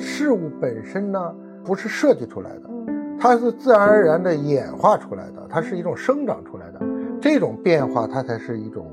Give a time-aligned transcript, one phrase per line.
[0.00, 6.80] 事物本身呢不是设计出来的，嗯它是自然而然的演化出来的，它是一种生长出来的。
[7.20, 8.90] 这种变化，它才是一种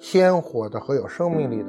[0.00, 1.66] 鲜活的和有生命力的。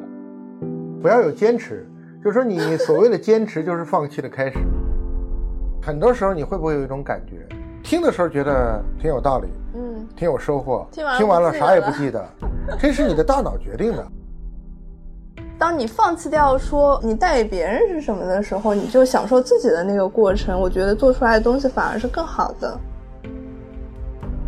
[1.02, 1.88] 不要有坚持，
[2.24, 4.58] 就是说你 所谓的坚持，就是放弃的开始。
[5.84, 7.48] 很多时候，你会不会有一种感觉，
[7.84, 12.28] 听的时候觉得挺有道理，嗯，挺有收获，听完了啥也不记得，
[12.80, 14.04] 这是你的大脑决定的。
[15.60, 20.58] 当你放弃掉说你带给别人是什么的时候，你就享受自己的那个过程。
[20.58, 22.80] 我觉得做出来的东西反而是更好的。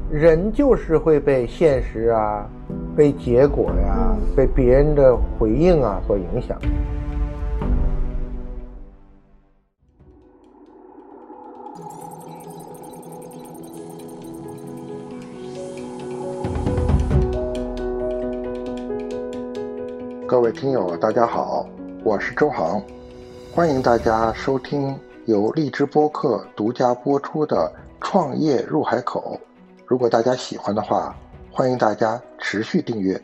[0.10, 2.50] 人就是会被现实啊、
[2.96, 6.58] 被结果呀、被别人的回应啊所影响。
[20.32, 21.68] 各位听友，大家好，
[22.06, 22.82] 我是周航，
[23.54, 29.38] 欢迎大家收听由荔枝播客独家播出的《创业入海口》。
[29.86, 31.14] 如果大家喜欢的话，
[31.52, 33.22] 欢迎大家持续订阅。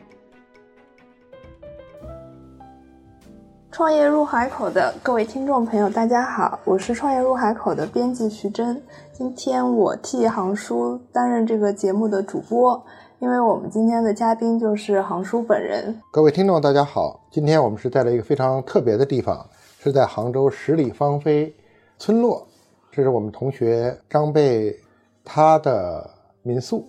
[3.70, 8.78] 创业入海口的各位听众朋友，大家好，我是创业入海口的编辑徐真。
[9.14, 12.84] 今天我替航叔担任这个节目的主播，
[13.20, 16.00] 因为我们今天的嘉宾就是杭叔本人。
[16.12, 19.44] 各位听众，大家好，今天我们是在了一个非常特别的地方，
[19.80, 21.52] 是在杭州十里芳菲
[21.98, 22.46] 村落，
[22.92, 24.72] 这是我们同学张贝
[25.24, 26.08] 他的
[26.44, 26.88] 民宿，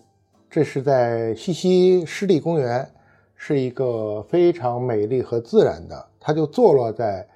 [0.51, 2.87] 这是在西溪湿地公园，
[3.35, 7.27] 是一个非常美丽和自然的，它就坐落在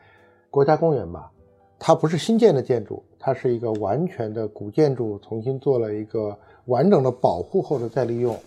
[0.51, 1.31] 国家公园吧，
[1.79, 8.37] 它不是新建的建筑，它是一个完全的古建筑，重新做了一个完整的保护后的再利用。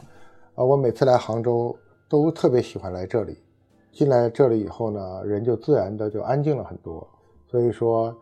[0.57, 3.39] 啊，我每次来杭州都特别喜欢来这里。
[3.93, 7.07] 进来这里以后呢，人就自然的就安静了很多。
[7.47, 8.15] 所以说，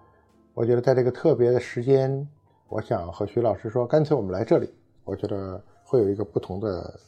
[0.52, 2.28] 我觉得在这个特别的时间，
[2.68, 4.68] 我想和徐老师说，干脆我们来这里，
[5.04, 6.98] 我觉得会有一个不同的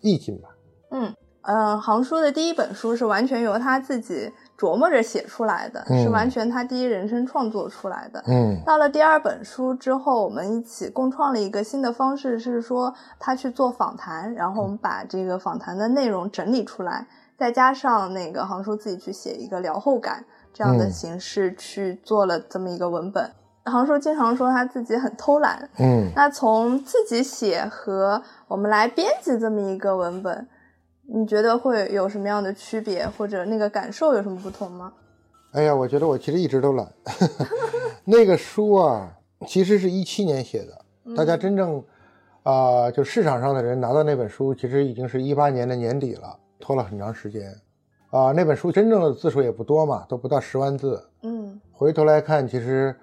[0.00, 0.56] 意境吧。
[0.90, 1.14] 嗯，
[1.46, 8.22] 呃，杭叔的第一本书是完全由他自己琢磨着写出来的，嗯是完全他第一人生创作出来的。
[8.26, 17.06] 嗯到了第二本书之后，我们一起共创了一个新的方式，是说他去做访谈，然后我们把这个访谈的内容整理出来，
[17.38, 23.30] 再加上那个杭叔自己去写一个聊后感这样的嗯形式去做了这么一个文本。
[23.66, 30.48] 杭叔经常说他自己很偷懒，嗯，那从自己写和我们来编辑这么一个文本，
[31.08, 34.92] 你觉得会有什么样的区别，或者那个感受有什么不同吗？
[35.52, 36.92] 哎呀，我觉得我其实一直都懒。
[38.04, 41.82] 那个书啊，其实是一七年写的，大家真正
[42.42, 47.52] 啊、就市场上的人拿到那本书，其实已经是一八年的年底了，拖了很长时间。
[48.10, 51.02] 啊、那本书真正的字数也不多嘛，都不到十万字。
[51.22, 52.94] 嗯回头来看，其实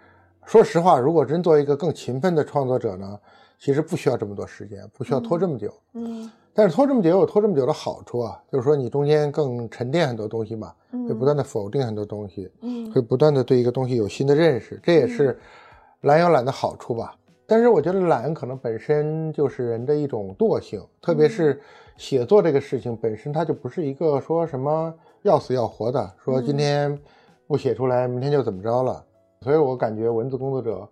[0.46, 3.20] 说实话，如果真做一个更勤奋的创作者呢，
[3.60, 5.74] 其实不需要这么多时间，不需要拖这么久。
[5.94, 15.40] 嗯但是拖这么久有拖这么久的好处啊，就是说你中间更沉淀很多东西嘛，嗯会不断的否定很多东西，嗯会不断的对一个东西有新的认识，这也是
[16.02, 17.16] 懒有懒的好处吧。
[17.46, 21.62] 但是我觉得懒可能本身就是人的一种惰性，特别是
[21.98, 24.94] 写作这个事情本身，它就不是一个说什么
[25.24, 26.98] 要死要活的，说今天
[27.48, 29.04] 不写出来，明天就怎么着了。
[29.42, 30.88] 所以我感觉文字工作者，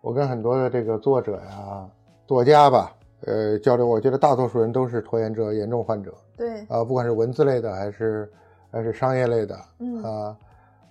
[0.00, 1.88] 我跟很多的这个作者呀、
[2.26, 2.94] 作家吧，
[3.28, 6.14] 呃，交流，我觉得大多数人都是拖延症严重患者。
[6.34, 8.32] 对，啊，不管是文字类的还是
[8.70, 10.36] 还是商业类的，嗯啊，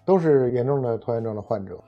[0.05, 1.79] 都是严重的拖延症的患者。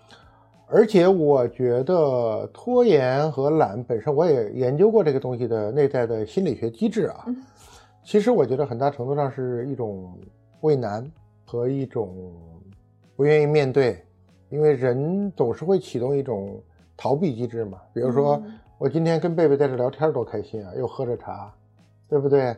[0.67, 7.25] 而且我觉得拖延和懒本身，我也研究过这个东西的内在的心理学机制啊。
[8.03, 10.17] 其实我觉得很大程度上是一种
[10.61, 11.05] 畏难
[11.45, 12.33] 和一种
[13.15, 14.03] 不愿意面对，
[14.49, 16.59] 因为人总是会启动一种
[16.97, 17.79] 逃避机制嘛。
[17.93, 21.53] 比如说，嗯我今天跟贝贝在这聊天多开心啊，又喝着茶，
[22.07, 22.55] 对不对？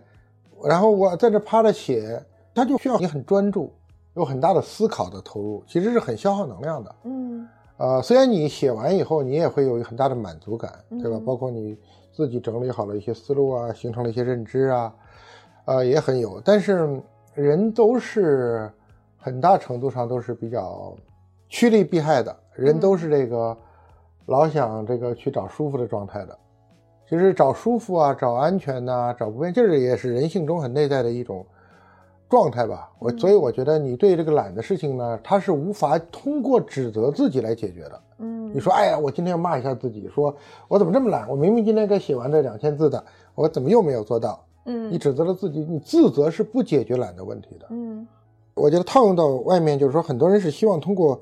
[0.64, 2.24] 然后我在这趴着写，
[2.54, 3.74] 它就需要你很专注，
[4.14, 6.96] 有很大的思考的投入，其实是很消耗能量的。
[7.06, 10.72] 嗯呃，虽然你写完以后，你也会有一个很大的满足感，
[11.02, 11.18] 对吧？
[11.18, 11.76] 嗯包括你
[12.14, 14.94] 自己整理好了一些思路啊，形成了一些认知啊，
[15.66, 16.40] 呃，也很有。
[16.46, 17.02] 但是
[17.34, 18.72] 人都是
[19.18, 20.96] 很大程度上都是比较
[21.50, 23.58] 趋利避害的，人都是这个、
[24.32, 26.38] 老想这个去找舒服的状态的。
[27.08, 31.46] 其实找舒服啊，找安全呐、找不费劲儿也是人性中很内在的一种
[32.30, 32.90] 状态吧。
[33.00, 38.02] 我所以我觉得你对这个懒的事情呢，它是无法通过指责自己来解决的。
[38.20, 40.34] 嗯，你说，哎呀，我今天要骂一下自己，说
[40.70, 41.30] 我怎么这么懒？
[41.30, 43.04] 我明明今天该写完这两千字的，
[43.36, 44.42] 我怎么又没有做到？
[44.64, 47.66] 嗯你指责了自己，你自责是不解决懒的问题的。
[47.72, 48.08] 嗯
[48.54, 51.20] 我觉得套用到外面，就是说，很多人是希望通过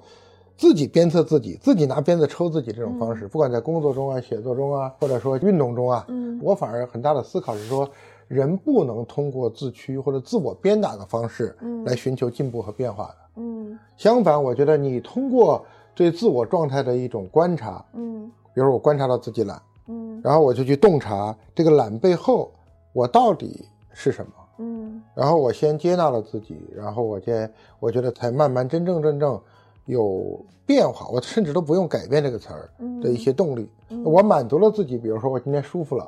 [0.60, 6.38] 自己鞭策自己，自己拿鞭子抽自己这种方式，不管在工作中啊、写作中啊，或者说运动中啊，嗯。
[6.44, 7.90] 我反而很大的思考是说，
[8.28, 11.86] 人不能通过自驱或者自我鞭打的方式嗯。
[11.86, 13.16] 来寻求进步和变化的。
[13.38, 13.80] 嗯。
[13.96, 15.66] 相反，我觉得你通过
[15.96, 18.30] 对自我状态的一种观察，嗯。
[18.54, 20.20] 比如说我观察到自己懒，嗯。
[20.22, 22.52] 然后我就去洞察这个懒背后
[22.92, 24.32] 我到底是什么。
[24.58, 25.02] 嗯。
[25.16, 29.40] 然后我先接纳了自己，然后我先我觉得才慢慢真正真正
[29.90, 33.68] 有变化，我甚至都不用改变这个词儿嗯的一些动力。
[34.06, 36.08] 我满足了自己，比如说我今天舒服了，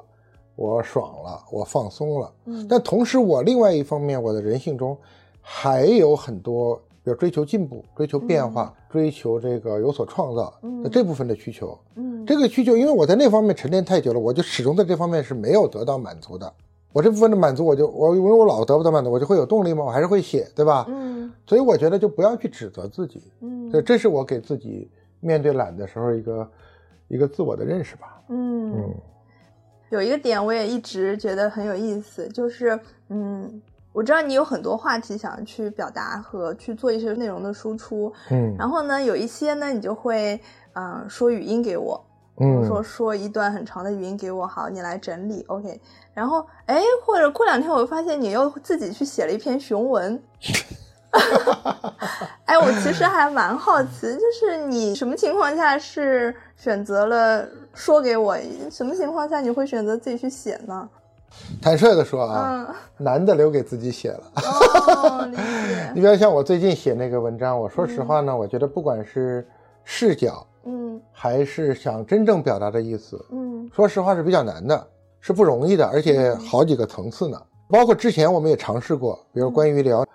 [0.56, 2.32] 我爽了，我放松了。
[2.46, 4.96] 嗯但同时，我另外一方面，我的人性中
[5.42, 11.76] 还有很多，比如追求进步、追求变化、追求这个有所创造的这部分的需求。
[11.96, 16.54] 嗯这个需求，因为我在那方面沉淀太久了，我就始终在这方面是没有得到满足的。
[16.94, 19.84] 我这部分的满足，我就我因为我老得不到满足，我就会有动力吗？
[19.86, 20.86] 我还是会写，对吧？
[20.90, 21.32] 嗯。
[21.48, 23.70] 所以我觉得就不要去指责自己，嗯。
[23.72, 24.90] 这这是我给自己
[25.20, 26.52] 面对懒的时候一个
[27.08, 28.22] 一个自我的认识吧。
[28.30, 28.74] 嗯。
[28.76, 28.96] 嗯。
[29.90, 32.80] 有一个点我也一直觉得很有意思，就是
[33.10, 33.62] 嗯，
[33.92, 38.56] 我知道你有很多话题想去表达和去做一些内容的输出，嗯。
[38.58, 40.40] 然后呢，有一些呢，你就会
[40.74, 42.02] 嗯、呃说语音给我，
[42.42, 45.80] 比如嗯说说一段很长的语音给我，好，你来整理，OK。
[46.14, 50.22] 然后哎，或者过两天我又发现你又自己去写了一篇雄文。
[52.46, 58.36] 哎，我其实还蛮好奇，就是你什么情况下是选择了说给我，
[58.72, 60.90] 什么情况下你会选择自己去写呢？
[61.62, 64.24] 坦率的说啊，嗯，男的留给自己写了。
[64.36, 69.48] 哦，理解， 你比如像我最近写那个文章，我说实话呢，我觉得不管是
[69.84, 71.02] 视角嗯。
[71.12, 73.70] 还是想真正表达的意思，嗯。
[73.74, 74.88] 说实话是比较难的，
[75.20, 77.42] 是不容易的，而且好几个层次呢。
[77.70, 80.06] 包括之前我们也尝试过，比如关于聊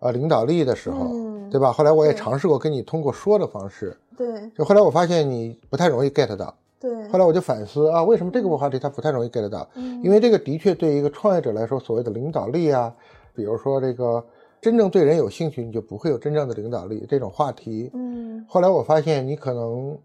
[0.00, 1.50] 呃领导力的时候，嗯。
[1.50, 1.72] 对吧？
[1.72, 4.50] 后来我也尝试过跟你通过说的方式，对。
[4.50, 6.52] 就后来我发现你不太容易 get 到。
[6.78, 9.66] 对，后来我就反思啊，为什么这个话题它不太容易 get 到？
[9.74, 10.02] 嗯。
[10.02, 12.92] 因为这个的确对一个创业者来说，所谓的领导力啊，
[13.34, 14.22] 比如说这个
[14.66, 17.88] 真正对人有兴趣，你就不会有真正的领导力这种话题。
[17.94, 19.96] 嗯后来我发现你可能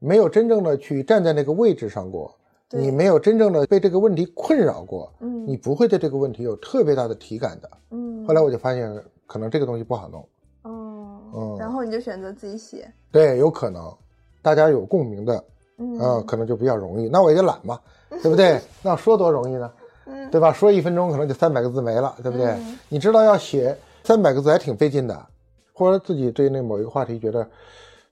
[0.00, 2.34] 没有真正的去站在那个位置上过，
[2.72, 7.70] 你没有真正的被这个问题困扰过，嗯你不会对这个问题有特别大的体感的。
[7.92, 8.92] 嗯，后来我就发现，
[9.24, 10.20] 可能这个东西不好弄。
[10.62, 13.82] 哦，嗯然后你就选择自己写，对，有可能
[14.42, 15.44] 大家有共鸣的，
[15.76, 17.08] 嗯呃，可能就比较容易。
[17.08, 17.78] 那我也懒嘛，
[18.20, 18.60] 对不对？
[18.82, 19.70] 那说多容易呢？
[20.06, 20.52] 嗯对吧？
[20.52, 22.46] 说一分钟可能就三百个字没了，对不对？
[22.48, 25.26] 嗯你知道要写三百个字还挺费劲的，
[25.72, 27.48] 或者自己对那某一个话题觉得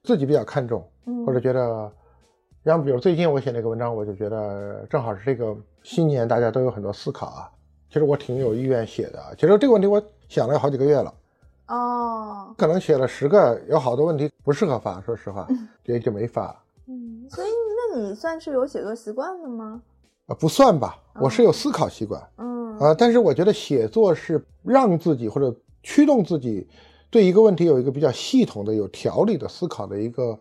[0.03, 1.91] 自己比较看重，嗯或者觉得，
[2.65, 7.51] 像比如最近我写那个文章，我就觉得正好是这个新年，大家都有很多思考啊。
[7.89, 11.15] 其实我挺有意愿写的，其实这个问题我想了有好几个月了，
[11.69, 15.47] 哦，可能写了十个，有好多问题不适合发，说实话，
[15.85, 16.55] 也就没发。
[16.89, 19.81] 嗯，所以那你算是有写作习惯的吗？
[20.27, 22.21] 啊，不算吧，我是有思考习惯。
[22.39, 25.55] 嗯啊，但是我觉得写作是让自己或者
[25.87, 26.69] 驱动自己
[27.11, 30.37] 对一个问题有一个比较系统的、有条理的思考的一个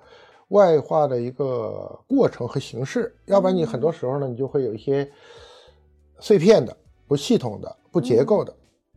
[0.48, 5.08] 外化的一个过程和形式，要不然你很多时候呢，你就会有一些
[6.20, 6.76] 碎片的、
[7.08, 8.52] 不系统的、不结构的。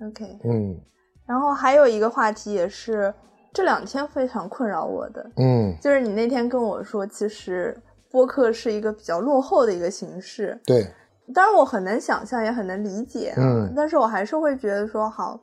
[0.06, 0.24] ，OK。
[0.44, 0.80] 嗯
[1.26, 3.12] 然后还有一个话题也是
[3.52, 7.78] 这两天非常困扰我的，嗯，就是你那天跟我说，其实
[8.10, 10.58] 播客是一个比较落后的一个形式。
[10.64, 10.86] 对，
[11.34, 15.38] 当然我很能想象，也很能理解啊，嗯但是我还是会觉得说，好，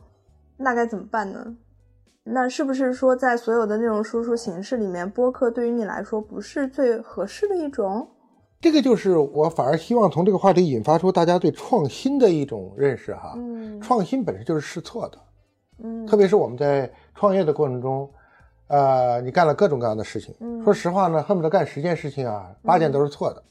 [0.58, 1.56] 那该怎么办呢？
[2.24, 8.08] 那是不是说，在所有的内容输出形式里面，播客对于你来说不是最合适的一种？
[8.60, 13.34] 这个就是我反而希望从这个话题引发出大家对创新的一种认识哈。
[13.38, 15.18] 嗯创新本身就是试错的。
[15.84, 18.10] 嗯，特别是我们在创业的过程中，
[18.68, 23.44] 呃，你干了各种各样的事情，嗯说实话呢，恨不得干十件事情啊，八件都是错的，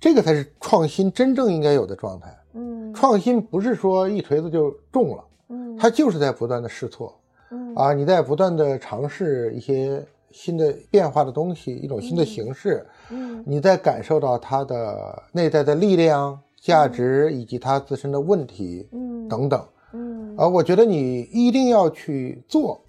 [0.00, 2.36] 这个才是创新真正应该有的状态。
[2.54, 5.76] 嗯创新不是说一锤子就中了，嗯。
[5.76, 7.14] 它就是在不断的试错
[7.50, 7.74] 嗯。
[7.74, 13.42] 啊，你在不断的尝试一些新的变化的东西，一种新的形式，嗯。
[13.46, 19.64] 你在感受到它的内在的力量、价值以及它自身的问题嗯等等。
[19.92, 20.36] 嗯。
[20.36, 22.80] 啊，我觉得你一定要去做，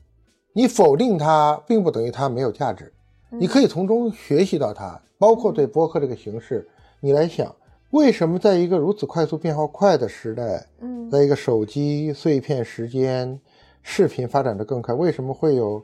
[0.53, 2.91] 你否定它，并不等于它没有价值，
[3.29, 6.67] 你可以从中学习到它，包括对播客这个形式，
[6.99, 7.55] 你来想，
[7.91, 13.39] 为什么在一个如此快速变化快的时代，嗯在一个手机碎片时间，
[13.81, 15.83] 视频发展的更快，为什么会有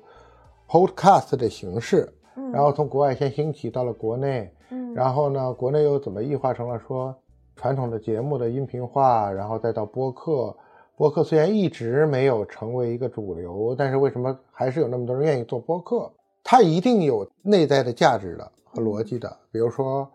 [0.69, 2.07] podcast 的形式？
[2.35, 7.15] 嗯然后从国外先兴起到了国内，嗯然后呢，国内又怎么异化成了说
[7.55, 10.55] 传统的节目的音频化，然后再到播客。
[10.97, 16.11] 播客虽然一直没有成为一个主流，但是为什么还是有那么多人愿意做播客？
[16.43, 19.35] 它一定有内在的价值的和逻辑的。
[19.51, 20.07] 比如说，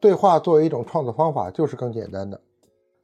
[0.00, 2.40] 对话作为一种创作方法，就是更简单的。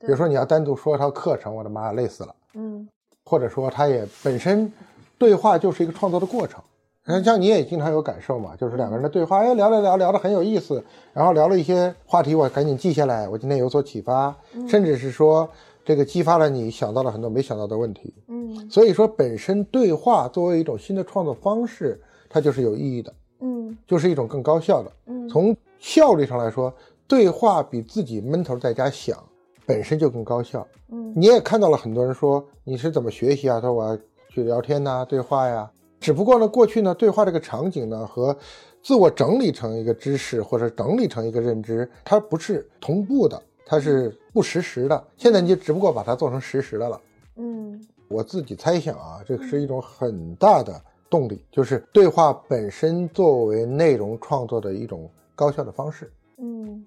[0.00, 2.34] 比如说，你要单独说一套课程，我的妈呀，累死了。
[2.54, 2.88] 嗯
[3.24, 4.72] 或者说，它也本身
[5.18, 6.62] 对话就是一个创作的过程。
[7.06, 14.34] 嗯像你也经常有感受嘛，就是两个人的对话，哎，聊聊聊聊得很有意思，然后聊了一些话题，我赶紧记下来，我今天有所启发，
[14.68, 15.48] 甚至是说
[15.84, 18.12] 这个激发了你想到了很多没想到的问题。
[18.28, 24.90] 嗯所以说，本身对话作为一种新的创作方式，它就是有意义的，嗯就是一种更高效的。
[25.06, 26.74] 嗯从效率上来说，
[27.06, 29.16] 对话比自己闷头在家想
[29.64, 30.66] 本身就更高效。
[30.88, 33.60] 嗯你也看到了很多人说你是怎么学习啊？
[33.60, 33.96] 他说我要
[34.28, 35.70] 去聊天呐、对话呀。
[36.00, 38.36] 只不过呢，过去呢，对话这个场景呢和
[38.82, 45.04] 自我整理成一个知识或者整理成一个认知，它不是同步的，它是不实时的。
[45.16, 47.00] 现在你就只不过把它做成实时的了。
[47.36, 56.84] 嗯我自己猜想啊，这是一种很大的动力，就是对话本身作为内容创作的一种高效的方式，嗯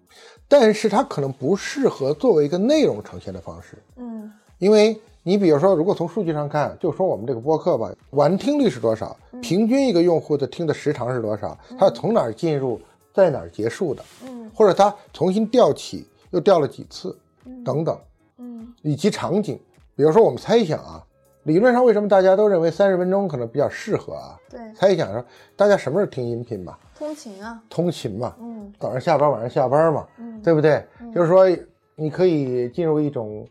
[0.50, 12.82] 但是它可能不适合作为一个内容呈现的方式，嗯因为你比如说，如果从数据上看，就说我们这个播客吧，完听率是多少，平均一个用户的听的时长是多少，它从哪儿进入，
[13.14, 17.18] 在哪儿结束的，嗯或者它重新调起又调了几次，
[17.64, 17.98] 等等。
[18.38, 19.60] 嗯以及场景。
[19.96, 21.06] 比如说，我们猜想啊，
[21.44, 24.40] 理论上为什么大家都认为三十分钟可能比较适合啊？
[24.50, 25.24] 对，猜想说，
[25.58, 26.78] 大家什么时候听音频嘛？
[27.00, 28.72] 通勤啊，通勤嘛，嗯。
[28.78, 30.42] 早上下班，晚上下班嘛，嗯。
[30.44, 30.86] 对不对？
[31.16, 31.48] 就是说，
[31.96, 33.48] 你可以进入一种，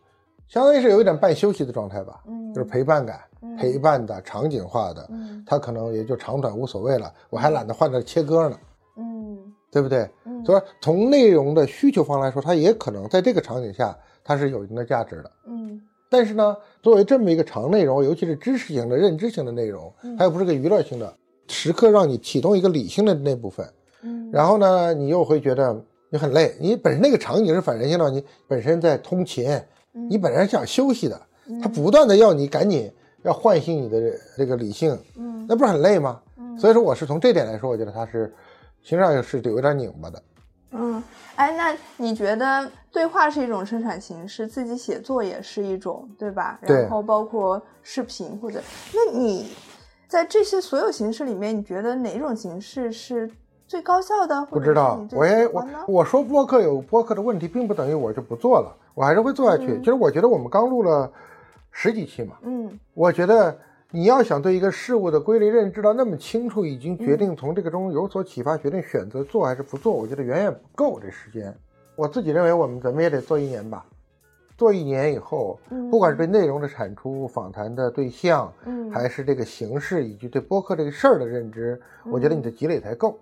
[0.48, 2.52] 相当于是有一点半休息的状态吧，嗯。
[2.52, 3.20] 就是陪伴感、
[3.56, 5.42] 陪伴的、场景化的，嗯。
[5.46, 8.58] 它可能也就长短无所谓了，我还懒得换着切歌呢。
[8.96, 9.38] 嗯。
[9.72, 10.06] 对不对？
[10.24, 10.44] 嗯。
[10.44, 15.30] 所以说从内容的需求方来说，它也可能在这个场景下，它是有一定的价值的。
[15.46, 15.80] 嗯。
[16.10, 21.14] 但是呢，作为这么一个长内容，尤其是知识型的、认知型的内容，它又不是个娱乐性的，
[21.58, 23.68] 时刻让你启动一个理性的那部分，
[24.02, 24.30] 嗯。
[24.32, 25.76] 然后呢，你又会觉得
[26.08, 29.60] 你很累，你本身那个场景是反人性的，你本身在通勤，
[29.92, 31.20] 你本来是想休息的，
[31.60, 32.88] 它不断的要你赶紧
[33.24, 34.00] 要唤醒你的
[34.36, 35.44] 这个理性，嗯。
[35.48, 36.20] 那不是很累吗？
[36.56, 38.32] 所以说，我是从这点来说，我觉得它是
[38.82, 40.22] 形式上是有点拧巴的。
[40.70, 41.02] 嗯，
[41.36, 46.60] 哎，那你觉得对话是一种生产形式，自己写作也是一种，对吧？
[46.66, 46.82] 对。
[46.82, 48.60] 然后包括视频或者，
[48.92, 49.46] 那你
[50.08, 53.30] 在这些所有形式里面，你觉得哪种形式是
[53.66, 54.46] 最高效的？
[54.46, 59.78] 不知道我也我我说播客有播客的问题，并不等于我就不做了，我还是会做下去。
[59.80, 61.12] 其实我觉得我们刚录了
[61.70, 63.54] 十几期嘛，嗯我觉得
[63.90, 71.54] 你要想对一个事物的规律认知到那么清楚，已经决定从这个中有所启发，决定选择做还是不做，我觉得远远不够这时间。
[71.96, 73.84] 我自己认为我们怎么也得做一年吧。
[74.58, 75.88] 做一年以后，嗯。
[75.88, 78.90] 不管是对内容的产出、访谈的对象，嗯。
[78.90, 83.18] 还是这个形式以及对播客这个事儿的认知，我觉得你的积累才够，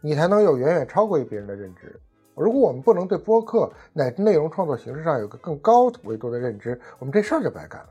[0.00, 1.94] 你才能有远远超过于别人的认知。
[2.36, 7.88] 如果我们不能对播客乃至内容创作形式上有个更高维度的认知，我们这事儿就白干了。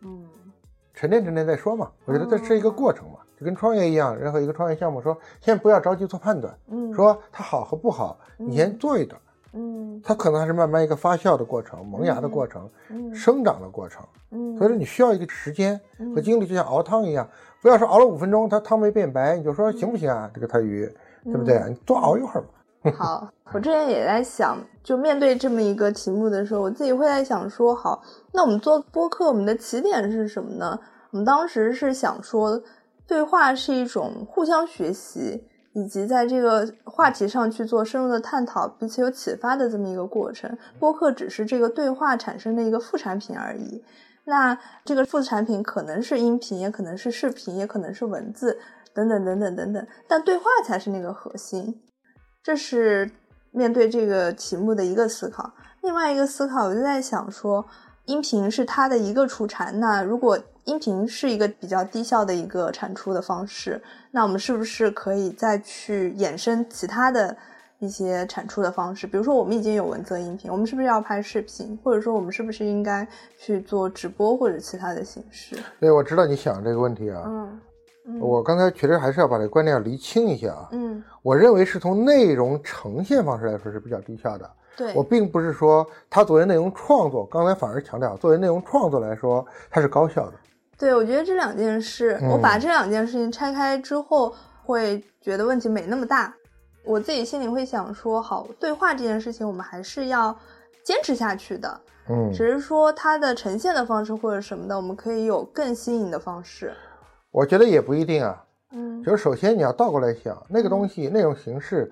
[0.00, 0.24] 嗯。
[0.94, 1.90] 沉淀沉淀再说嘛。
[2.06, 6.92] 我觉得这是一个过程嘛，就跟创业一样，任何一个创业项目说，先不要着急做判断，嗯。
[6.94, 9.20] 说它好和不好，你先做一段，
[9.52, 14.04] 嗯它可能还是慢慢一个发酵的过程、萌芽的过程、嗯生长的过程。
[14.30, 15.80] 嗯，所以说你需要一个时间
[16.14, 17.28] 和精力，就像熬汤一样，
[17.62, 20.30] 不要说熬了五分钟它汤没变白，你就说行不行啊？
[20.34, 20.86] 这个菜鱼，
[21.24, 21.62] 对不对？
[21.68, 22.48] 你多熬一会儿吧。
[22.94, 28.02] 好，我之前也在想，就面对这么一个题目的时候，我自己会在想说，好，
[28.32, 30.78] 那我们做播客，我们的起点是什么呢？
[31.10, 32.62] 我们当时是想说，
[33.06, 35.42] 对话是一种互相学习，
[35.78, 40.58] 以及在这个话题上去做深入的探讨，彼此有启发的这么一个过程。
[40.80, 43.84] 播客只是这个对话产生的一个副产品而已。
[44.24, 48.58] 那这个副产品可能是音频，也可能是视频，也可能是文字，
[48.92, 51.80] 等等等等等等，但对话才是那个核心。
[52.42, 53.10] 这是
[53.52, 55.52] 面对这个题目的一个思考。
[55.82, 57.64] 另外一个思考，我就在想说，
[58.08, 59.78] 音频是它的一个出产。
[59.78, 67.36] 那如果音频是一个比较低效的一个产出的方式，那我们是不是可以再去衍生其他的
[67.78, 69.06] 一些产出的方式？
[69.06, 71.78] 比如说，我们已经有文字音频，我们是不是要拍视频？
[71.84, 73.06] 或者说，我们是不是应该
[73.38, 75.56] 去做直播或者其他的形式？
[75.78, 77.22] 对，我知道你想这个问题啊。
[77.26, 77.60] 嗯
[78.22, 80.68] 我刚才确实还是要把这个观念要厘清一下啊。
[80.72, 84.50] 嗯，我认为是从内容呈现方式来说是比较低效的。
[84.78, 90.34] 对，我并不是说它作为内容创作，刚才反而强调，作为内容创作来说，它是高效的。
[90.78, 94.32] 对，我觉得这两件事，嗯我把这两件事情拆开之后，
[94.64, 96.32] 会觉得问题没那么大。
[96.84, 100.34] 我自己心里会想说，好，对话这件事情，我们还是要
[100.84, 101.80] 坚持下去的。
[102.08, 106.72] 嗯，只是说它的呈现的方式或者什么的，我们可以有更新颖的方式。
[107.32, 108.44] 我觉得也不一定啊。
[108.70, 111.90] 嗯就是首先你要倒过来想，那个东西、内容形式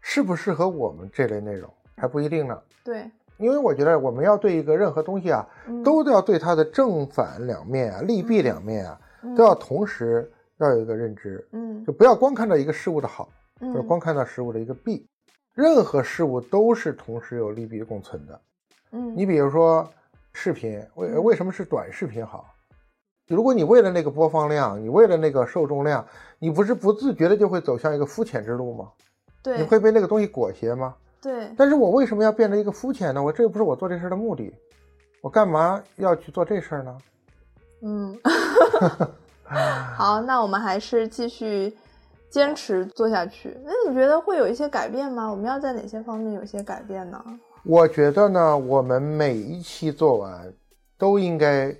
[0.00, 1.68] 适不适合我们这类内容
[2.00, 2.58] 还不一定呢。
[2.82, 13.28] 对，因为我觉得我们要对一个任何东西啊，嗯都要对它的正反两面啊、利弊两面啊，嗯都要同时要有一个认知，嗯就不要光看到一个事物的好，
[13.60, 15.06] 或者嗯光看到事物的一个弊。
[15.54, 18.40] 任何事物都是同时有利弊共存的。
[18.92, 19.86] 嗯你比如说
[20.32, 22.54] 视频，为嗯为什么是短视频好？
[23.28, 26.04] 如果你为了那个播放量，你为了那个受众量，
[26.38, 28.90] 你不是不自觉的就会走向一个肤浅之路吗？
[29.42, 30.94] 对你会被那个东西裹挟吗？
[31.22, 33.22] 对但是我为什么要变成一个肤浅呢？
[33.22, 34.52] 我这又不是我做这事儿的目的，
[35.20, 36.98] 我干嘛要去做这事儿呢？
[37.82, 38.18] 嗯，
[39.96, 41.74] 好，那我们还是继续
[42.28, 43.56] 坚持做下去。
[43.64, 45.30] 那你觉得会有一些改变吗？
[45.30, 47.22] 我们要在哪些方面有些改变呢？
[47.64, 50.50] 我觉得呢，我们每一期做完
[50.96, 51.74] 都应该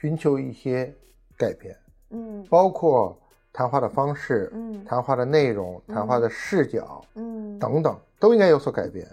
[0.00, 0.92] 寻求一些
[1.36, 1.76] 改变，
[2.10, 3.18] 嗯包括
[3.52, 9.06] 谈话的方式、嗯谈话的内容、谈话的视角嗯等等，都应该有所改变。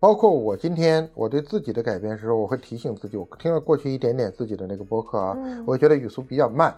[0.00, 6.74] 包括我今天我对自己的改变是说，我会提醒自己，我听了过去一点点自己的那个播客啊，嗯我会觉得语速比较慢，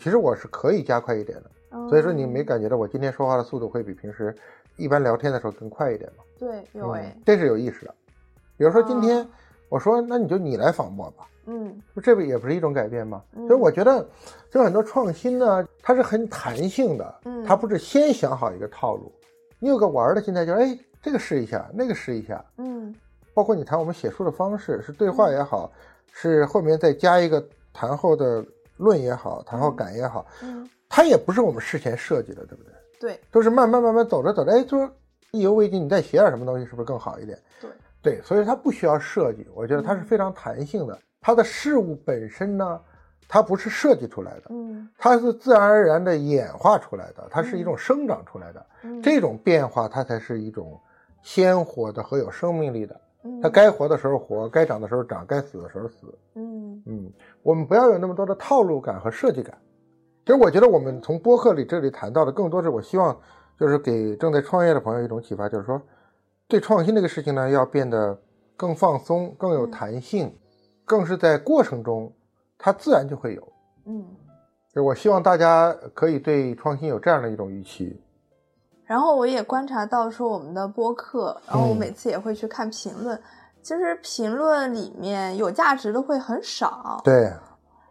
[0.00, 1.50] 其实我是可以加快一点的。
[1.70, 4.34] 嗯所以说你没感觉到我今天说话的速度会比平时
[4.76, 6.24] 一般聊天的时候更快一点吗？
[6.36, 7.94] 对有哎嗯，这是有意识的。
[8.56, 9.26] 比如说今天哦
[9.68, 13.22] 我说，那你就你来仿我吧，嗯这不也不是一种改变吗？
[13.36, 14.04] 嗯所以我觉得，
[14.50, 19.12] 就很多创新呢，它是很弹性的，嗯它不是先想好一个套路，
[19.60, 22.94] 你有个玩儿的心态，就是哎，这个试一下，那个试一下，嗯
[23.32, 25.70] 包括你谈我们写书的方式，是对话也好，
[26.12, 27.42] 是后面再加一个
[27.72, 28.44] 谈后的
[28.76, 32.72] 论也好，谈后感也好，嗯它也不是我们事前设计的，对不对？
[33.00, 34.90] 对都是慢慢慢慢走着走着，哎，就是
[35.30, 37.38] 意犹未尽，你再写点什么东西，是不是更好一点？
[37.60, 37.70] 对
[38.02, 40.98] 对，所以它不需要设计，我觉得它是非常弹性的。
[41.20, 42.80] 它的事物本身呢，
[43.28, 48.66] 它不是设计出来的，嗯它是自然而然的演化出来的，它是一种生长出来的。
[48.82, 50.78] 嗯这种变化，它才是一种
[51.22, 52.94] 鲜活的和有生命力的。
[53.22, 56.18] 嗯它该活的时候活，该长的时候长，该死的时候死。
[56.36, 59.58] 嗯嗯，我们不要有那么多的套路感和设计感。
[60.24, 63.18] 其实我觉得我们从播客里这里谈到的，更多是我希望
[63.58, 65.80] 就是给正在创业的朋友一种启发，就是说，
[66.48, 68.18] 对创新这个事情呢，要变得
[68.56, 70.34] 更放松、更有弹性，
[70.86, 72.10] 更是在过程中，
[72.56, 73.52] 它自然就会有。
[73.84, 74.02] 嗯。
[74.68, 78.00] 就是我希望大家可以对创新有这样的一种预期。
[78.90, 83.16] 然后我也观察到说我们的播客，然后我嗯每次也会去看评论，
[83.62, 87.00] 其实评论里面有价值的会很少。
[87.04, 87.32] 对，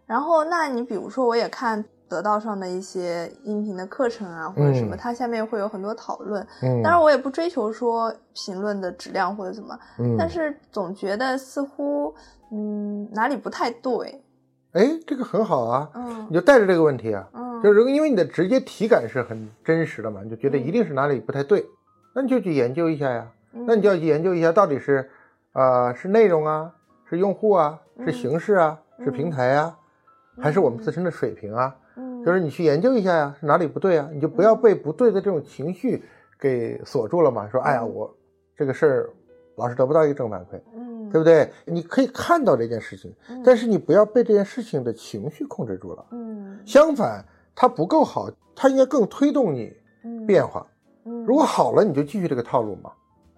[0.04, 6.46] 然后那你比如说我也看得到上的一些音频的课程啊或者什么，嗯它下面会有很多讨论。
[6.60, 12.14] 嗯，当然我也不追求说评论的质量或者怎么，嗯，但是总觉得似乎
[12.52, 14.22] 嗯哪里不太对。
[14.72, 21.66] 哎，这个很好啊，嗯你就带着这个问题啊，嗯，就是因为你的直接体感是很真实的嘛，你就觉得一定是哪里不太对，
[22.14, 23.30] 那你就去研究一下呀。
[23.52, 25.10] 嗯那你就要去研究一下，到底是，
[25.54, 26.72] 呃，是内容啊，
[27.08, 29.76] 是用户啊，是嗯形式啊，是嗯平台啊，
[30.38, 31.74] 还是我们自身的水平啊？
[31.96, 34.08] 嗯就是你去研究一下呀，是哪里不对啊？
[34.12, 36.04] 你就不要被不对的这种情绪
[36.38, 37.48] 给锁住了嘛。
[37.48, 38.16] 说，哎呀，嗯我
[38.56, 39.10] 这个事儿
[39.56, 41.50] 老是得不到一个正反馈，嗯对不对？
[41.64, 46.06] 你可以看到这件事情，嗯但是你不要被这件事情的情绪控制住了。
[46.12, 47.24] 嗯相反，
[47.60, 49.70] 它不够好，它应该更推动你
[50.02, 50.66] 嗯变化。
[51.04, 52.90] 嗯如果好了，你就继续这个套路嘛，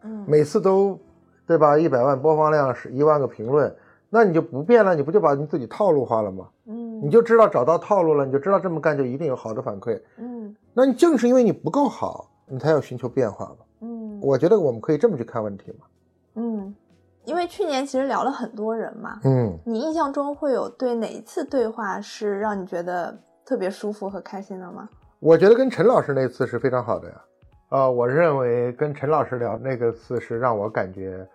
[0.05, 0.97] 嗯每次都，
[1.45, 1.77] 对吧？
[1.77, 3.75] 一百万播放量是一万个评论，
[4.09, 6.49] 那你就不变了，你不就把你自己套路化了吗？
[6.67, 10.01] 嗯你就知道找到套路了，你就知道这么干就一定有好的反馈。
[10.19, 13.57] 嗯那你正是因为你不够好，你才要寻求变化嘛。
[13.81, 15.87] 嗯我觉得我们可以这么去看问题嘛。
[16.37, 16.73] 嗯，
[17.25, 24.89] 因为去年其实聊了很多人嘛，嗯，你印象中会有对哪一次对话是让你觉得特别舒服和开心的吗？
[25.21, 27.21] 我觉得跟陈老师那次是非常好的呀。
[27.71, 31.27] 呃，我认为跟陈老师聊那个次是让我感觉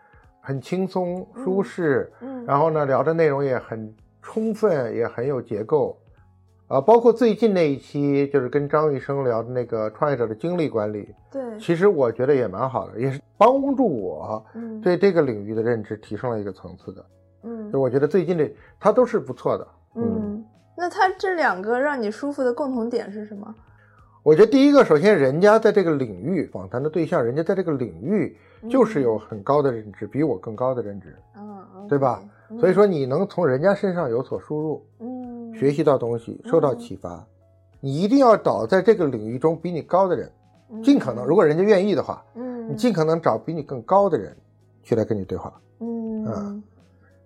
[0.41, 5.97] 很轻松舒适，嗯然后呢聊的内容也很充分，也很有结构。
[6.67, 17.05] 啊，包括最近那一期就是跟张医生聊的那个创业者的精力管理，对，其实我觉得也蛮好的，也是帮助我嗯对这个领域的认知提升了一个层次的。
[17.43, 19.65] 嗯就我觉得最近这他都是不错的。
[19.95, 20.26] 嗯，
[20.77, 23.53] 那他这两个让你舒服的共同点是什么？
[24.21, 28.37] 我觉得第一个，首先人家在这个领域访谈的对象，人家在这个领域
[28.69, 32.21] 就是有很高的认知，比我更高的认知，嗯，嗯对吧？
[32.49, 37.25] 嗯所以说你能从人家身上有所输入，嗯，学习到东西，受到启发，
[37.81, 40.31] 你一定要找在这个领域中比你高的人，
[40.69, 44.35] 嗯尽可能，如果人家愿意的话，嗯，你尽可能找比你更高的人
[44.83, 45.53] 去来跟你对话。
[45.79, 46.63] 嗯嗯，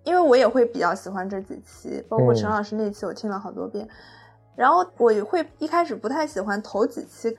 [0.03, 3.87] 因为我也会比较喜欢这几期，包括嗯陈老师那期，我听了好多遍。
[4.55, 7.37] 然后我也会一开始不太喜欢头几期，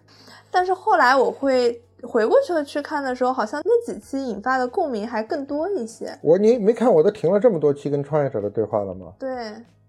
[0.50, 6.18] 但是后来我会回过去去看的时候，好像那几期引发的共鸣还更多一些。
[6.22, 9.12] 我你没看我都停了这么多期跟创业者的对话了吗？
[9.18, 9.30] 对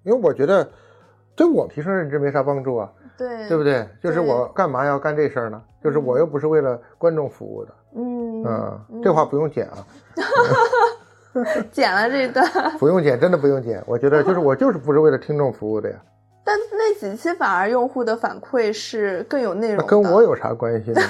[0.04, 0.70] 因为我觉得
[1.36, 3.88] 对我提升认知没啥帮助啊，对对不对？
[4.04, 5.60] 就是我干嘛要干这事儿呢？
[5.82, 9.88] 就是我又不是为了观众服务的，嗯嗯，这话不用剪啊，
[11.72, 12.46] 剪了这一段，
[12.80, 13.82] 不用剪，真的不用剪。
[13.86, 15.96] 我觉得就是我就是不是为了听众服务的呀，
[16.46, 19.84] 但那几期反而用户的反馈是更有内容的。
[19.84, 21.02] 那跟我有啥关系呢？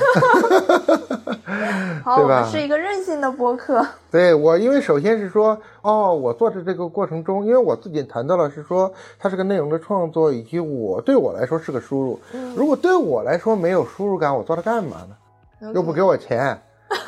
[2.03, 3.86] 好，我们是一个任性的播客。
[4.12, 12.19] 对我，因为首先是说，哦，我做的这个过程中，因为我自己谈到了是说，它是个内容的创作，以及我对我来说是个输入。
[12.55, 15.71] 如果对我来说没有输入感，我做它干嘛呢？
[15.73, 16.62] 又不给我钱，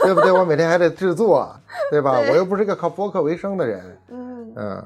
[0.04, 0.32] 对不对？
[0.32, 1.56] 我每天还得制作，
[1.92, 2.20] 对吧？
[2.22, 4.84] 对我又不是个靠播客为生的人，嗯，嗯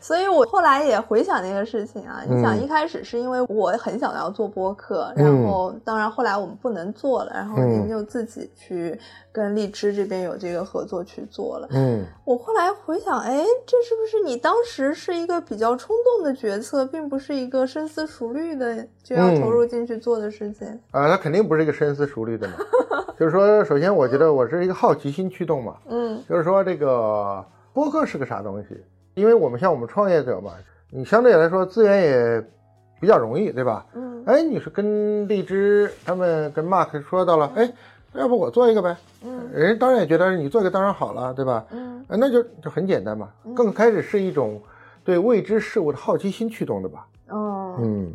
[0.00, 8.98] 所以我后来也回想那个事情啊，你想嗯一开始是因为我很想要做播客，嗯然后当然后来我们不能做了，然后嗯您就自己去
[9.32, 11.68] 跟荔枝这边有这个合作去做了。
[11.72, 20.66] 嗯，我后来回想，哎，这是不是你当时是一个比较冲动的决策，并不是一个深思熟虑的就要嗯投入进去做的事情？
[20.92, 22.54] 啊，那肯定不是一个深思熟虑的嘛。
[23.18, 28.80] 就是说，首先我觉得我是一个好奇心驱动嘛，嗯就是说这个播客是个啥东西？
[29.18, 30.52] 因为我们像我们创业者嘛，
[30.90, 32.44] 你相对来说资源也
[33.00, 33.84] 比较容易，对吧？
[33.94, 37.72] 嗯哎，你是跟荔枝他们跟 Mark 说到了，哎，
[38.14, 38.96] 要不我做一个呗？
[39.24, 41.64] 嗯人家当然也觉得你做一个当然好了，对吧？
[41.70, 44.60] 嗯哎，那就就很简单嘛，更开始是一种
[45.04, 47.06] 对未知事物的好奇心驱动的吧。
[47.28, 48.12] 哦嗯，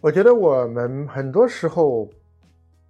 [0.00, 2.08] 我觉得我们很多时候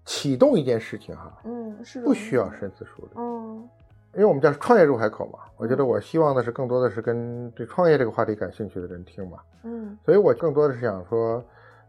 [0.05, 3.09] 启动一件事情哈，嗯是不需要深思熟虑。
[3.17, 3.69] 嗯
[4.15, 9.97] 因为我们叫创业入海口嘛，我觉得我希望的是更多的是跟对创业这个话题感兴趣的人听嘛，嗯。
[10.05, 11.45] 所以我更多的是想说，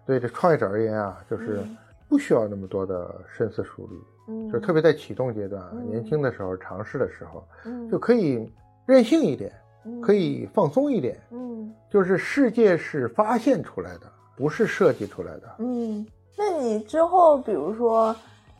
[0.05, 1.77] 对这创业者而言啊，就是嗯。
[2.07, 7.89] 不需要那么多的深思熟虑，嗯，就特别在启动阶段年轻的时候尝试的时候，嗯。
[7.89, 8.51] 就可以
[8.85, 9.49] 任性一点，
[9.85, 11.73] 嗯可以放松一点，嗯。
[11.89, 15.55] 就是世界是发现出来的，不是设计出来的。
[15.59, 16.05] 嗯，
[16.37, 18.13] 那你之后比如说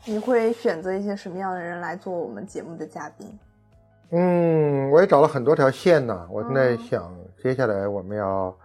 [0.06, 3.28] 你会选择一些什么样的人来做我们节目的嘉宾？
[4.12, 6.28] 嗯，我也找了很多条线呢。
[6.30, 8.56] 我现在嗯想，接下来我们要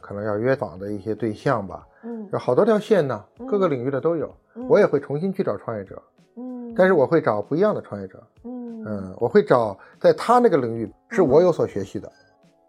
[0.00, 4.26] 可能要约访的一些对象吧，嗯有好多条线呢，嗯各个领域的都有。
[4.56, 6.02] 嗯我也会重新去找创业者，
[6.36, 8.22] 嗯，但是我会找不一样的创业者。
[8.44, 12.10] 嗯嗯，我会找在他那个领域是我有所学习的。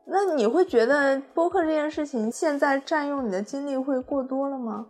[0.05, 4.85] 那你会觉得播客这件事情现在占用你的精力会过多了吗？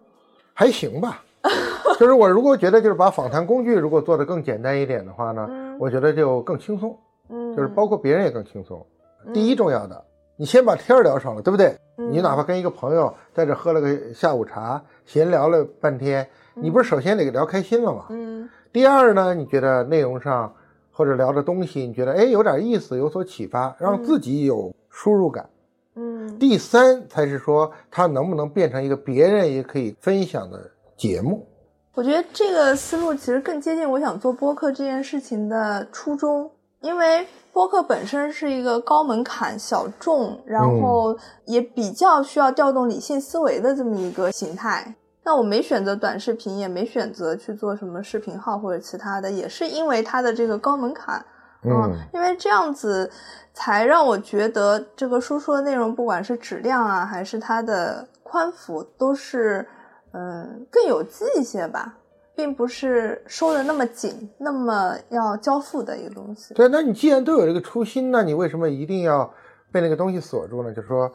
[0.53, 1.23] 还行吧。
[1.97, 6.95] 就是我如果觉得就是把访谈工具如果做得更简单一点的话呢，嗯我觉得就更轻松，
[7.31, 8.85] 嗯，就是包括别人也更轻松。
[9.25, 10.03] 嗯第一重要的，
[10.35, 11.77] 你先把天儿聊上了，对不对？
[11.97, 18.05] 嗯你哪怕跟一个朋友在这喝了个下午茶，闲聊了半天，你不是首先得聊开心了吗？
[18.09, 20.51] 嗯第二呢，你觉得内容上
[20.91, 25.47] 或者聊的东西，你觉得哎有点意思，有所启发，让自己有输入感。
[25.95, 31.45] 嗯第三才是说它能不能变成一个别人也可以分享的节目。
[31.93, 36.49] 我觉得这个思路其实更接近我想做播客这件事情的初衷，
[36.81, 44.95] 因为播客本身是一个高门槛、小众，然后也比较需要调动理性思维的这么一个形态。
[45.23, 51.23] 那我没选择短视频，也没选择去做什么视频号或者其他的，也是因为它的这个高门槛。
[51.63, 53.07] 嗯因为这样子
[53.53, 59.67] 才让我觉得这个输出的内容，不管是质量啊，还是它的宽幅，都是
[60.11, 61.97] 嗯更有机一些吧，
[62.35, 66.53] 并不是收的那么紧，那么要交付的一个东西。
[66.53, 69.31] 对，那你既然都有这个初心，那你为什么一定要
[69.71, 70.73] 被那个东西锁住呢？
[70.73, 71.11] 就说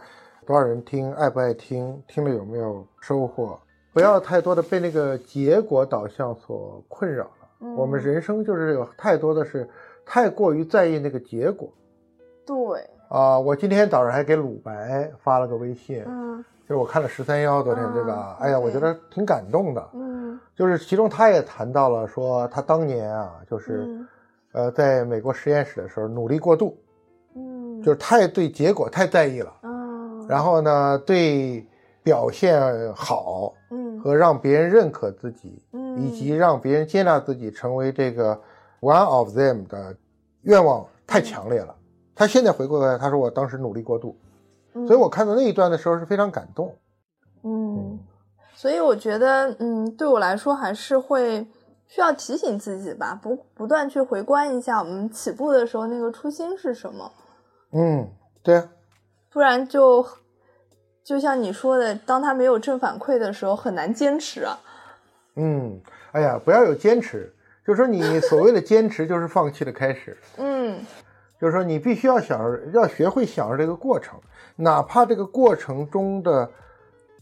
[0.46, 3.58] 多少人听，爱不爱听，听了有没有收获，
[3.92, 7.30] 不要太多的被那个结果导向所困扰了。
[7.60, 9.66] 嗯我们人生就是有太多的是
[10.04, 11.72] 太过于在意那个结果
[12.46, 12.56] 对，
[13.08, 18.12] 啊、我今天早上还给鲁白发了个微信，嗯就是我看了十三幺昨天这个？
[18.12, 19.88] 啊哎呀，我觉得挺感动的。
[19.94, 20.15] 嗯
[20.56, 24.08] 就是其中他也谈到了说，他当年啊，就是、嗯。
[24.52, 26.78] 呃，在美国实验室的时候努力过度，
[27.34, 31.66] 嗯，就是太对结果太在意了，嗯，然后呢，对
[32.02, 32.58] 表现
[32.94, 34.00] 好嗯。
[34.00, 38.40] 和让别人认可自己，嗯以及让别人接纳自己成为这个
[38.80, 39.94] one of them 的
[40.42, 41.74] 愿望太强烈了。
[42.14, 44.16] 他现在回过来，他说我当时努力过度，
[44.72, 44.86] 嗯。
[44.86, 46.74] 所以我看到那一段的时候是非常感动。
[47.42, 47.98] 嗯，
[48.56, 51.46] 所以我觉得，嗯，对我来说还是会
[51.86, 57.12] 需要提醒自己吧，不不断去回观一下我们起步的时候那个初心是什么，
[57.72, 58.10] 嗯，
[58.42, 58.68] 对啊，
[59.30, 60.04] 不然就
[61.04, 64.58] 就像你说的，当他没有正反馈的时候，很难坚持啊。
[65.36, 65.78] 嗯，
[66.12, 67.30] 哎呀，不要有坚持，
[67.66, 70.16] 就是说你 所谓的坚持就是放弃的开始。
[70.38, 70.82] 嗯
[71.38, 74.18] 就是说你必须要享受，要学会享受这个过程，
[74.56, 76.50] 哪怕这个过程中的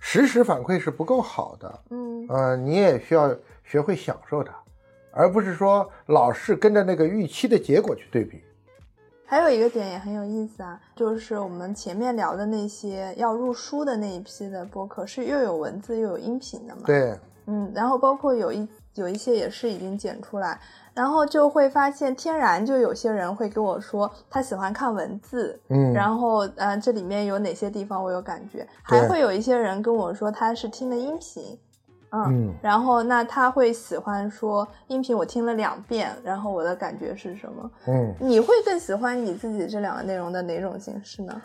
[0.07, 4.55] 实时反馈是不够好的，嗯呃，你也需要学会享受它，
[5.11, 8.43] 而不是说老是跟着那个预期的结果去对比。
[9.25, 20.61] 还有一个点也很有意思啊，就是我们前面聊的那些要入书的那一批的播客，是又有文字又有音频的嘛？，对，嗯，然后包括有一有一些也是已经剪出来，
[20.95, 31.59] 然后就会发现天然就有些人会跟我说他喜欢看文字，嗯，然后呃这里面有哪些地方我有感觉，还会有一些人跟我说他是听的音频。
[32.11, 37.71] 嗯，嗯然后那他会喜欢说音频我听了两遍，然后我的感觉是什么？
[37.89, 41.43] 嗯，你会更喜欢你自己这两个内容的哪种形式呢？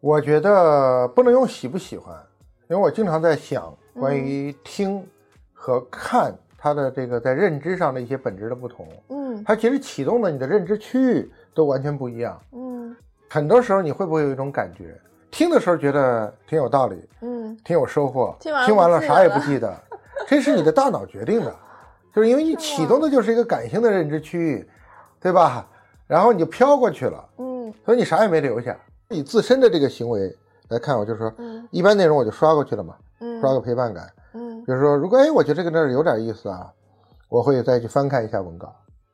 [0.00, 2.14] 我觉得不能用喜不喜欢，
[2.68, 5.02] 因为我经常在想关于听
[5.54, 9.44] 和看它的这个在认知上的一些本质的不同，嗯。
[9.44, 12.38] 它其实启动的你的认知区域都完全不一样。
[12.52, 12.94] 嗯。
[13.30, 17.56] 很多时候你会不会有一种感觉，听的时候觉得挺有道理，嗯。
[17.64, 19.00] 挺有收获，听完了。
[19.00, 19.72] 啥也不记得，
[20.26, 21.54] 这是你的大脑决定的，
[22.12, 24.68] 就是因为你启动的就是一个感性的认知区域，
[25.20, 25.64] 对吧？
[26.08, 27.72] 然后你就飘过去了，嗯。
[27.84, 28.76] 所以你啥也没留下。
[29.10, 30.34] 以自身的这个行为
[30.70, 31.66] 来看，我就说，嗯。
[31.70, 33.40] 一般内容我就刷过去了嘛，嗯。
[33.40, 34.10] 刷个陪伴感。
[34.68, 36.70] 嗯，比如说，如果哎，我觉得这个那儿有点意思啊，
[37.30, 38.70] 我会再去翻看一下文稿。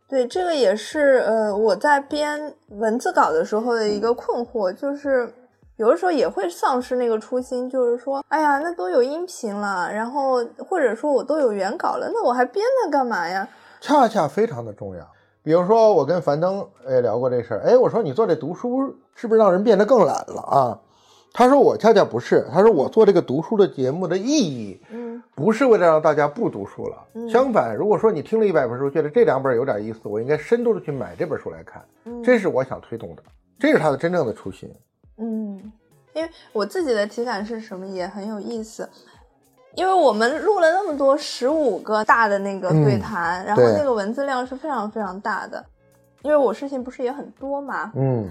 [0.09, 5.33] 对，这个也是呃我在编文字稿的时候的一个困惑，就是
[5.77, 13.49] 有的时候也会丧失那个初心，就是说，哎呀，那都有音频了，然后或者说我都有原稿了，那我还编它干嘛呀？
[13.81, 15.09] 恰恰非常的重要。
[15.45, 20.81] 比如说，我跟樊登哎聊过这事儿，哎，我说你做这读书是不是让人变得更懒了啊？
[21.35, 25.21] 他说我恰恰不是，他说我做这个读书的节目的意义嗯。
[25.35, 27.29] 不是为了让大家不读书了，嗯。
[27.29, 32.23] 相反，如果说你听了一百本书，觉得这两本有点意思，我应该深度的去买这本书来看，嗯。
[32.23, 33.23] 这是我想推动的，
[33.59, 34.73] 这是他的真正的初心。
[35.19, 35.73] 嗯，
[36.13, 38.89] 因为我自己的体感是什么也很有意思，
[39.75, 45.65] 因为我们录了那么多十五个大的那个对谈，然后那个文字量是非常非常大的，
[46.23, 48.29] 因为我事情不是也很多嘛，嗯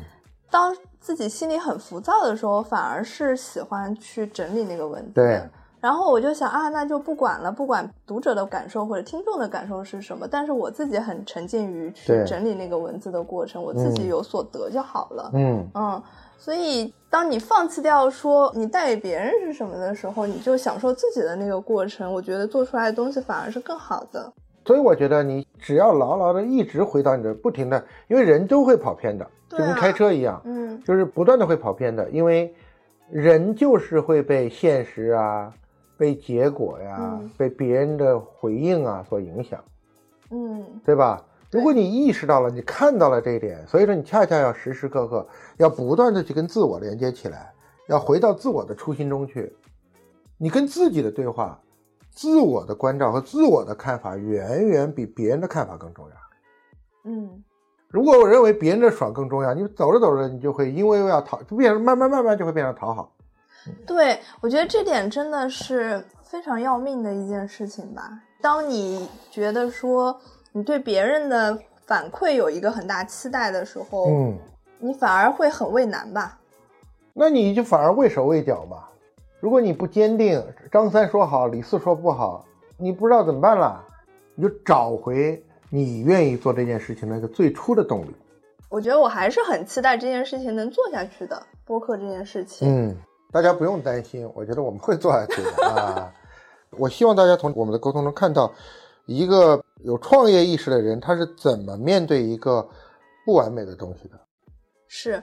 [0.54, 5.12] 当自己心里很浮躁的时候，反而是喜欢去整理那个文字。
[5.16, 5.42] 对。
[5.82, 15.32] 然后我就想啊，那就不管了，不管读者的感受或者听众的感受是什么，但是我自己很沉浸于去整理那个文字的过程，我自己嗯有所得就好了。
[15.34, 16.04] 嗯，嗯，
[16.38, 22.14] 所以当你放弃掉说你带给别人是什么的时候，你就享受自己的那个过程。
[22.14, 24.32] 我觉得做出来的东西反而是更好的。
[24.66, 30.82] 所以我觉得你只要牢牢的一直回到你的不停的，因为人都会跑偏的，就跟开车一样，嗯。
[30.84, 32.54] 就是不断的会跑偏的，因为
[33.10, 35.54] 人就是会被现实啊、
[35.98, 37.30] 被结果呀、嗯。
[37.38, 39.64] 被别人的回应啊所影响，
[40.32, 40.64] 嗯。
[40.86, 41.24] 对吧？
[41.52, 47.54] 如果你意识到了，你看到了这一点，所以说你恰恰要时时刻刻要不断的去跟自我连接起来，
[47.88, 49.54] 要回到自我的初心中去。
[50.40, 51.60] 你跟自己的对话、
[52.14, 56.16] 自我的关照和自我的看法，远远比别人的看法更重要。
[57.06, 57.44] 嗯
[57.90, 63.12] 如果我认为别人的爽更重要，你走着走着，你就会因为要讨，就变成慢慢慢慢就会变成讨好。
[63.86, 68.20] 对，我觉得这点真的是非常要命的一件事情吧。
[68.42, 70.20] 当你觉得说
[70.52, 74.38] 你对别人的反馈有一个很大期待的时候，嗯，
[74.80, 76.40] 你反而会很畏难吧。
[77.14, 78.86] 那你就反而畏手畏脚嘛。
[79.44, 82.46] 如果你不坚定，张三说好，李四说不好，
[82.78, 83.86] 你不知道怎么办了，
[84.36, 88.16] 你就找回你愿意做这件事情那个最初的动力。
[88.70, 92.70] 我觉得我还是很期待这件事情能做下去的，播客这件事情。
[92.70, 92.96] 嗯，
[93.34, 96.10] 大家不用担心，我觉得我们会做下去的啊。
[96.80, 98.50] 我希望大家从我们的沟通中看到，
[99.08, 102.66] 一个有创业意识的人，他是怎么面对一个
[103.26, 104.18] 不完美的东西的。
[104.88, 105.22] 是，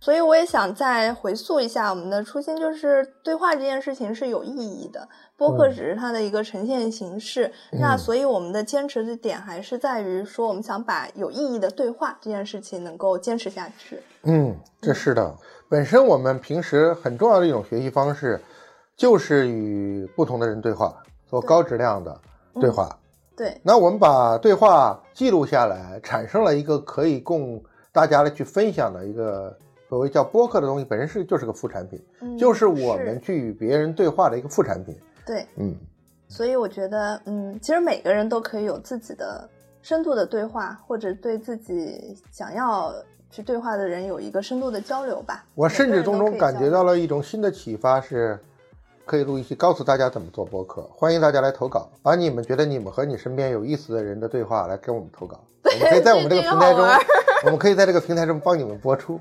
[0.00, 7.50] 所以我也想再回溯一下我们的初心，就是对话这件事情是有意义的，播客嗯只是它的一个呈现形式。
[7.72, 14.00] 嗯那所以我们的坚持的点还是在于说，我们想把有意义的对话这件事情能够坚持下去。
[14.22, 15.34] 嗯，这是的。
[15.68, 18.40] 本身我们平时很重要的一种学习方式，
[18.96, 22.20] 就是与不同的人对话，做高质量的
[22.60, 22.88] 对话。
[23.36, 29.56] 对，那我们把对话记录下来，产生了一个可以供大家来去分享的一个
[29.88, 34.94] 所谓叫播客的东西，本身是就是个副产品，嗯就是我们去与别人对话的一个副产品。
[35.24, 35.74] 对，嗯，
[36.28, 39.48] 所以我觉得，嗯，其实每个人都可以有自己的
[39.80, 42.92] 深度的对话，或者对自己想要
[43.30, 45.44] 去对话的人有一个深度的交流吧。
[45.54, 48.38] 我甚至从中感觉到了，一种新的启发，是
[49.06, 50.82] 可以录一期告诉大家怎么做播客。
[50.94, 55.40] 欢迎大家来投稿，把你们觉得你们和你身边有意思的人的对话来跟我们投稿。
[55.64, 56.86] 我们可以在我们这个平台中
[57.44, 59.20] 我们可以在这个平台中帮你们播出。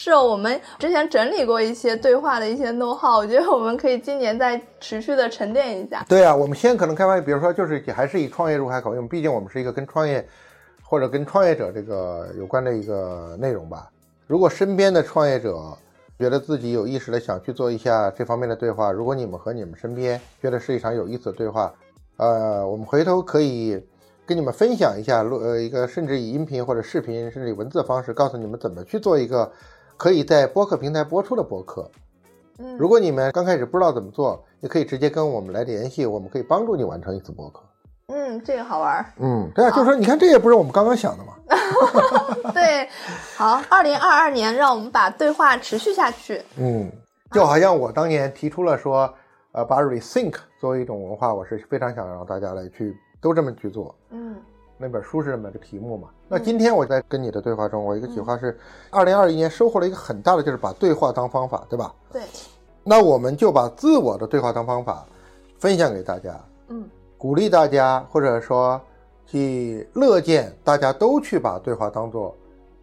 [0.00, 6.06] 是我们之前整理过一些对话的一些 know how，我觉得我们可以今年再持续的沉淀一下。
[6.08, 10.24] 对啊，我们先可能开发，比如说就是还是以创业入海口，因为毕竟我们是一个跟创业
[10.84, 13.90] 或者跟创业者这个有关的一个内容吧。
[14.28, 15.76] 如果身边的创业者
[16.16, 21.74] 觉得自己有意识的想去做一下这方面的对话，如果你们和你们身边觉得是一场有意思的对话，
[22.18, 23.84] 呃，我们回头可以
[24.24, 29.50] 跟你们分享一下，录呃一个甚至以音频或者视频，甚至以文字的方式，告诉你们怎么去做一个
[29.98, 31.90] 可以在播客平台播出的播客。
[32.58, 37.62] 嗯，如果你们刚开始不知道怎么做，也可以直接跟我们来联系，我们可以帮助你完成一次播客。
[38.06, 39.04] 嗯，这个好玩儿。
[39.18, 41.34] 嗯，对啊，就是说，你看，这也不是我们刚刚想的嘛。
[42.54, 42.88] 对，
[43.36, 46.40] 好，二零二二年，让我们把对话持续下去。
[46.56, 46.90] 嗯，
[47.32, 49.12] 就好像我当年提出了说，
[49.52, 53.94] 呃，把 rethink 作为一种文化，我是非常想让大家来去都这么去做。
[54.10, 54.36] 嗯
[54.78, 56.08] 那本书是这么个题目嘛？
[56.28, 58.56] 那今天我在跟你的对话中，我一个启发是，
[58.90, 61.92] 二零二一年收获了一个很大的，就是把对话当方法，对吧？
[62.12, 62.22] 对，
[62.84, 65.04] 那我们就把自我的对话当方法
[65.58, 66.88] 分享给大家，嗯。
[67.16, 68.80] 鼓励大家，或者说
[69.26, 72.32] 去乐见大家都去把对话当做，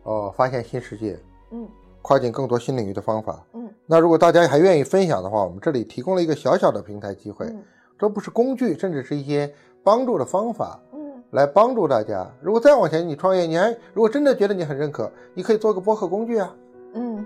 [0.04, 1.18] 呃，发现新世界、
[1.52, 1.66] 嗯。
[2.02, 3.42] 跨进更多新领域的方法。
[3.54, 3.70] 嗯。
[3.86, 7.64] 那如果大家还愿意分享的话，我们这里提供了一个小小的平台机会，嗯。
[7.98, 9.50] 这不是工具，甚至是一些
[9.82, 12.26] 帮助的方法，嗯来帮助大家。
[12.42, 16.54] 如果再往前，你创业，你还如果真的觉得你很认可，你可以做个播客工具啊，
[16.94, 17.26] 嗯，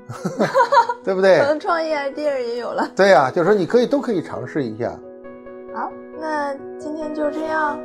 [1.04, 1.46] 对不对可？
[1.48, 2.90] 能创业 idea 也有了。
[2.96, 4.98] 对呀、就是说你可以都可以尝试一下。
[5.74, 7.80] 好，那今天就这样，